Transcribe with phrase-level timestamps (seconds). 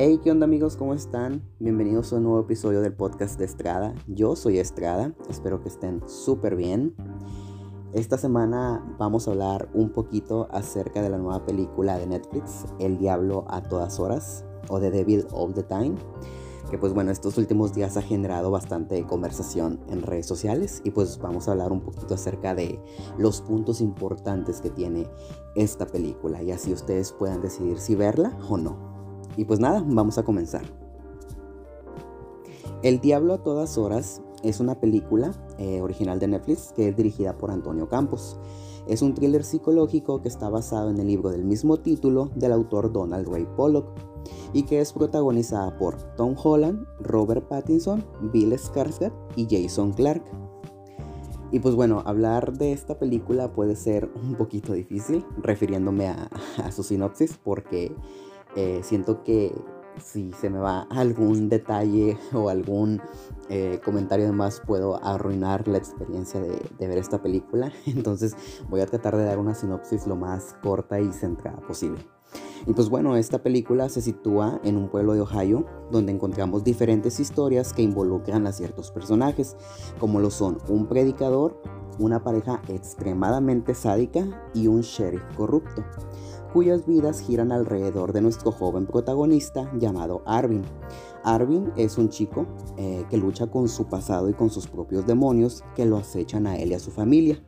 [0.00, 0.76] Hey, ¿qué onda amigos?
[0.76, 1.42] ¿Cómo están?
[1.58, 3.96] Bienvenidos a un nuevo episodio del podcast de Estrada.
[4.06, 6.94] Yo soy Estrada, espero que estén súper bien.
[7.92, 12.98] Esta semana vamos a hablar un poquito acerca de la nueva película de Netflix, El
[12.98, 15.96] Diablo a todas horas, o The Devil All the Time,
[16.70, 21.18] que pues bueno, estos últimos días ha generado bastante conversación en redes sociales y pues
[21.18, 22.80] vamos a hablar un poquito acerca de
[23.18, 25.08] los puntos importantes que tiene
[25.56, 28.97] esta película y así ustedes puedan decidir si verla o no.
[29.38, 30.62] Y pues nada, vamos a comenzar.
[32.82, 37.38] El Diablo a todas horas es una película eh, original de Netflix que es dirigida
[37.38, 38.36] por Antonio Campos.
[38.88, 42.92] Es un thriller psicológico que está basado en el libro del mismo título del autor
[42.92, 43.86] Donald Ray Pollock
[44.52, 50.24] y que es protagonizada por Tom Holland, Robert Pattinson, Bill Skarsgård y Jason Clark.
[51.52, 56.28] Y pues bueno, hablar de esta película puede ser un poquito difícil, refiriéndome a,
[56.72, 57.94] su sinopsis, porque
[58.56, 59.54] eh, siento que
[60.00, 63.00] si se me va algún detalle o algún
[63.48, 67.72] eh, comentario de más puedo arruinar la experiencia de, de, ver esta película.
[67.86, 68.36] Entonces
[68.68, 72.06] voy a tratar de dar una sinopsis lo más corta y centrada posible.
[72.66, 77.18] Y pues bueno, esta película se sitúa en un pueblo de Ohio donde encontramos diferentes
[77.20, 79.56] historias que involucran a ciertos personajes,
[79.98, 81.62] como lo son un predicador,
[81.98, 85.82] una pareja extremadamente sádica y un sheriff corrupto
[86.52, 90.62] cuyas vidas giran alrededor de nuestro joven protagonista llamado Arvin.
[91.24, 92.46] Arvin es un chico
[92.76, 96.56] eh, que lucha con su pasado y con sus propios demonios que lo acechan a
[96.56, 97.42] él y a su familia.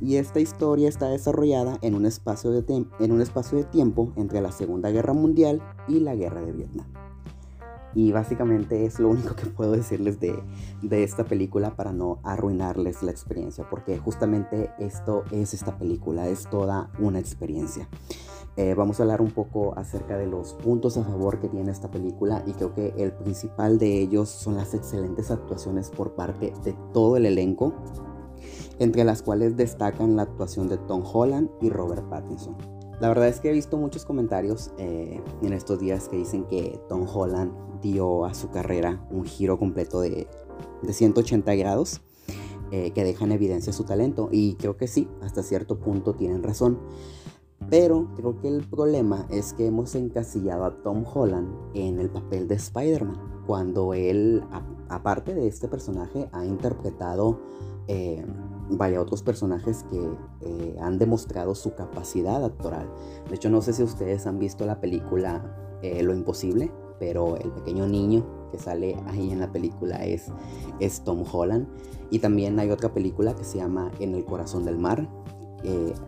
[0.00, 4.40] Y esta historia está desarrollada en un espacio de, en un espacio de tiempo entre
[4.40, 6.86] la Segunda Guerra Mundial y la Guerra de Vietnam.
[7.94, 10.36] Y básicamente es lo único que puedo decirles de,
[10.82, 16.50] de, esta película para no arruinarles la experiencia, porque justamente esto es esta película, es
[16.50, 17.88] toda una experiencia.
[18.56, 21.90] Eh, vamos a hablar un poco acerca de los puntos a favor que tiene esta
[21.90, 26.76] película y creo que el principal de ellos son las excelentes actuaciones por parte de
[26.92, 27.74] todo el elenco,
[28.78, 32.56] entre las cuales destacan la actuación de Tom Holland y Robert Pattinson.
[33.00, 36.80] La verdad es que he visto muchos comentarios eh, en estos días que dicen que
[36.88, 40.28] Tom Holland dio a su carrera un giro completo de,
[40.82, 42.02] de 180 grados.
[42.70, 46.42] Eh, que deja en evidencia su talento y creo que sí, hasta cierto punto tienen
[46.42, 46.80] razón.
[47.70, 52.46] Pero creo que el problema es que hemos encasillado a Tom Holland en el papel
[52.48, 54.42] de Spider-Man, cuando él,
[54.88, 57.40] aparte de este personaje, ha interpretado
[57.88, 58.24] eh,
[58.70, 60.00] vaya otros personajes que
[60.40, 62.88] eh, han demostrado su capacidad actoral.
[63.28, 67.50] De hecho, no sé si ustedes han visto la película eh, Lo Imposible, pero el
[67.50, 70.28] pequeño niño que sale ahí en la película es,
[70.80, 71.68] es Tom Holland.
[72.10, 75.08] Y también hay otra película que se llama En el Corazón del Mar,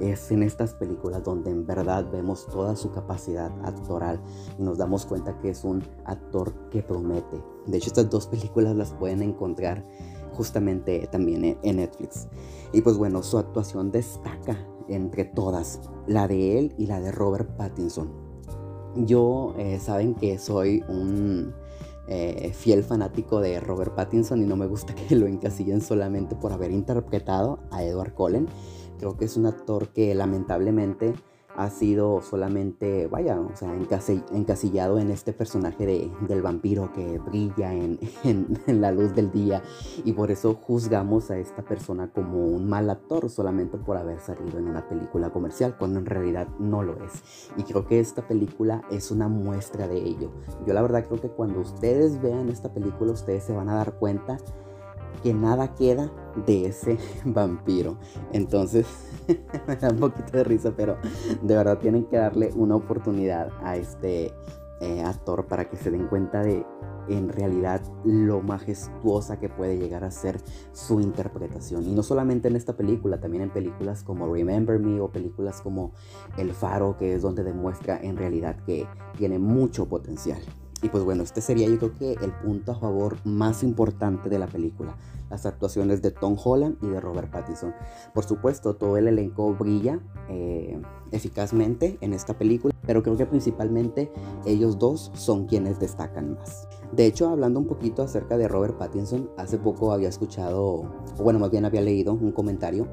[0.00, 4.20] es en estas películas donde en verdad vemos toda su capacidad actoral
[4.58, 7.42] y nos damos cuenta que es un actor que promete.
[7.66, 9.86] De hecho, estas dos películas las pueden encontrar
[10.32, 12.28] justamente también en Netflix.
[12.72, 14.56] Y pues bueno, su actuación destaca
[14.88, 18.10] entre todas, la de él y la de Robert Pattinson.
[18.96, 21.54] Yo eh, saben que soy un
[22.08, 26.52] eh, fiel fanático de Robert Pattinson y no me gusta que lo encasillen solamente por
[26.52, 28.48] haber interpretado a Edward Cullen.
[29.02, 31.12] Creo que es un actor que lamentablemente
[31.56, 37.74] ha sido solamente, vaya, o sea, encasillado en este personaje de, del vampiro que brilla
[37.74, 39.60] en, en, la luz del día
[40.04, 44.60] y por eso juzgamos a esta persona como un mal actor solamente por haber salido
[44.60, 47.50] en una película comercial, cuando en realidad no lo es.
[47.56, 50.30] Y creo que esta película es una muestra de ello.
[50.64, 53.94] Yo la verdad creo que cuando ustedes vean esta película, ustedes se van a dar
[53.94, 54.38] cuenta
[55.22, 56.10] que nada queda
[56.46, 57.96] de ese vampiro.
[58.32, 58.86] Entonces,
[59.66, 60.96] me da un poquito de risa, pero
[61.42, 64.32] de verdad tienen que darle una oportunidad a este
[64.80, 66.66] eh, actor para que se den cuenta de
[67.08, 70.40] en realidad lo majestuosa que puede llegar a ser
[70.72, 71.84] su interpretación.
[71.84, 75.92] Y no solamente en esta película, también en películas como Remember Me o películas como
[76.36, 78.86] El Faro, que es donde demuestra en realidad que
[79.16, 80.40] tiene mucho potencial.
[80.82, 84.38] Y pues bueno, este sería yo creo que el punto a favor más importante de
[84.38, 84.96] la película.
[85.30, 87.72] Las actuaciones de Tom Holland y de Robert Pattinson.
[88.12, 90.82] Por supuesto, todo el elenco brilla eh,
[91.12, 94.12] eficazmente en esta película, pero creo que principalmente
[94.44, 96.68] ellos dos son quienes destacan más.
[96.90, 101.38] De hecho, hablando un poquito acerca de Robert Pattinson, hace poco había escuchado, o bueno,
[101.38, 102.88] más bien había leído un comentario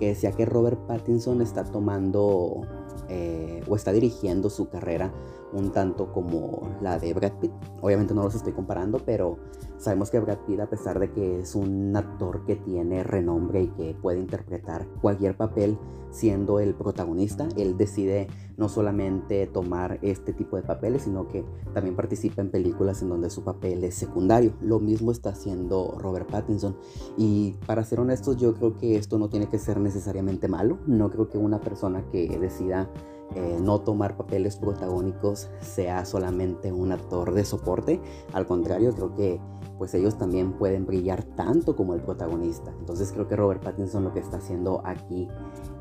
[0.00, 2.62] que decía que Robert Pattinson está tomando
[3.08, 5.12] eh, o está dirigiendo su carrera
[5.52, 7.52] un tanto como la de Brad Pitt.
[7.80, 9.38] Obviamente no los estoy comparando, pero
[9.78, 13.68] sabemos que Brad Pitt, a pesar de que es un actor que tiene renombre y
[13.68, 15.78] que puede interpretar cualquier papel
[16.10, 21.96] siendo el protagonista, él decide no solamente tomar este tipo de papeles, sino que también
[21.96, 24.52] participa en películas en donde su papel es secundario.
[24.60, 26.76] Lo mismo está haciendo Robert Pattinson.
[27.16, 30.78] Y para ser honestos, yo creo que esto no tiene que ser necesariamente malo.
[30.86, 32.90] No creo que una persona que decida
[33.34, 38.00] eh, no tomar papeles protagónicos sea solamente un actor de soporte.
[38.32, 39.40] Al contrario, creo que
[39.78, 42.72] pues ellos también pueden brillar tanto como el protagonista.
[42.78, 45.28] Entonces creo que Robert Pattinson lo que está haciendo aquí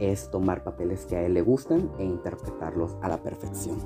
[0.00, 3.78] es tomar papeles que a él le gustan e interpretarlos a la perfección.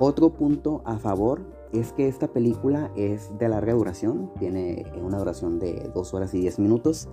[0.00, 1.40] Otro punto a favor
[1.72, 6.40] es que esta película es de larga duración, tiene una duración de 2 horas y
[6.40, 7.08] 10 minutos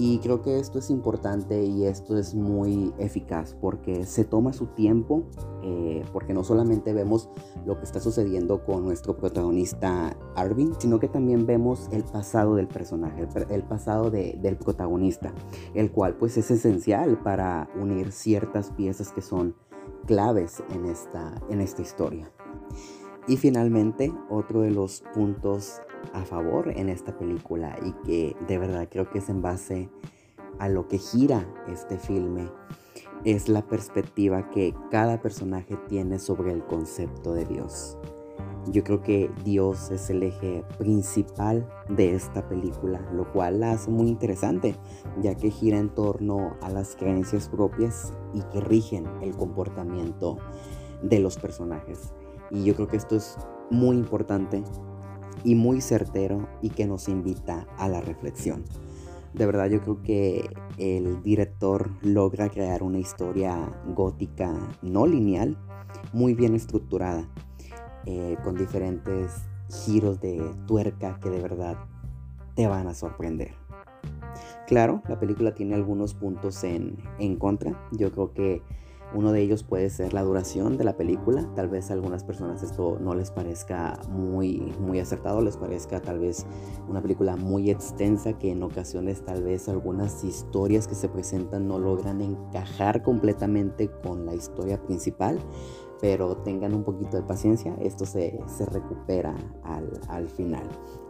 [0.00, 4.66] y creo que esto es importante y esto es muy eficaz porque se toma su
[4.66, 5.24] tiempo,
[5.64, 7.28] eh, porque no solamente vemos
[7.66, 12.68] lo que está sucediendo con nuestro protagonista Arvin, sino que también vemos el pasado del
[12.68, 15.34] personaje, el, pasado del protagonista,
[15.74, 19.56] el cual pues es esencial para unir ciertas piezas que son
[20.06, 22.30] claves en esta, en esta historia.
[23.26, 28.88] Y finalmente, otro de los puntos a favor en esta película y que de verdad
[28.90, 29.88] creo que es en base
[30.58, 32.48] a lo que gira este filme
[33.24, 37.96] es la perspectiva que cada personaje tiene sobre el concepto de Dios.
[38.70, 43.90] Yo creo que Dios es el eje principal de esta película, lo cual la hace
[43.90, 44.76] muy interesante,
[45.22, 50.36] ya que gira en torno a las creencias propias y que rigen el comportamiento
[51.02, 52.12] de los personajes.
[52.50, 53.38] Y yo creo que esto es
[53.70, 54.62] muy importante
[55.48, 58.64] y muy certero y que nos invita a la reflexión.
[59.32, 63.56] De verdad yo creo que el director logra crear una historia
[63.94, 64.52] gótica
[64.82, 65.56] no lineal,
[66.12, 67.26] muy bien estructurada,
[68.04, 69.32] eh, con diferentes
[69.70, 71.78] giros de tuerca que de verdad
[72.54, 73.52] te van a sorprender.
[74.66, 77.88] Claro, la película tiene algunos puntos en, en contra.
[77.92, 78.60] Yo creo que
[79.14, 81.48] uno de ellos puede ser la duración de la película.
[81.54, 86.18] Tal vez a algunas personas esto no les parezca muy, muy acertado, les parezca tal
[86.18, 86.46] vez
[86.88, 91.78] una película muy extensa que en ocasiones tal vez algunas historias que se presentan no
[91.78, 95.38] logran encajar completamente con la historia principal.
[96.00, 98.38] Pero tengan un poquito de paciencia, esto se,
[98.70, 99.34] recupera
[100.08, 100.62] al, final.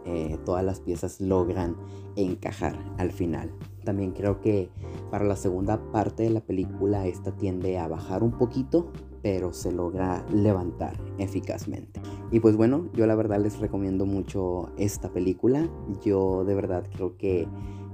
[0.03, 1.77] Eh, todas las piezas logran
[2.15, 3.53] encajar al final.
[3.89, 4.69] También creo que
[5.09, 8.91] para la segunda parte de la película esta tiende a bajar un poquito,
[9.23, 11.99] pero se logra levantar eficazmente.
[12.29, 15.67] Y pues bueno, yo la verdad les recomiendo mucho esta película.
[16.03, 17.47] Yo de verdad creo que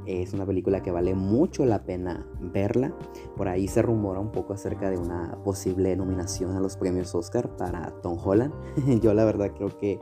[0.06, 2.94] es una película que vale mucho la pena verla.
[3.38, 7.56] Por ahí se rumora un poco acerca de una posible nominación a los premios Oscar
[7.56, 8.54] para Tom Holland.
[9.02, 9.98] Yo la verdad creo que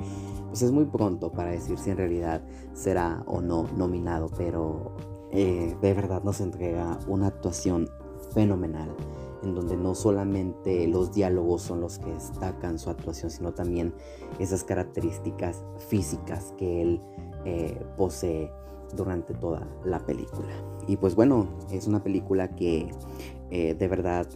[0.47, 2.43] pues es muy pronto para decir si en realidad
[2.73, 7.89] será o no nominado, pero eh, de verdad nos entrega una actuación
[8.33, 8.95] fenomenal
[9.41, 13.93] en donde no solamente los diálogos son los que destacan su actuación, sino también
[14.39, 17.01] esas características físicas que él
[17.45, 18.51] eh, posee
[18.95, 20.53] durante toda la película.
[20.87, 22.91] Y pues bueno, es una película que
[23.49, 24.27] eh, de verdad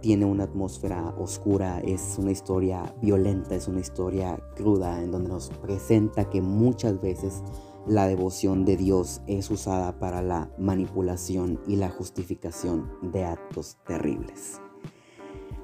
[0.00, 5.48] tiene una atmósfera oscura, es una historia violenta, es una historia cruda, en donde nos
[5.48, 7.42] presenta que muchas veces
[7.86, 14.60] la devoción de Dios es usada para la manipulación y la justificación de actos terribles.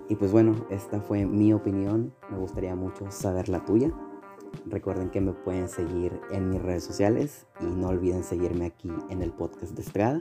[0.09, 2.15] Y pues bueno, esta fue mi opinión.
[2.31, 3.93] Me gustaría mucho saber la tuya.
[4.67, 9.23] Recuerden que me pueden seguir en mis redes sociales y no olviden seguirme aquí en
[9.23, 10.21] el podcast de Estrada.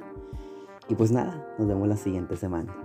[0.90, 2.76] Y pues nada, nos vemos la siguiente semana.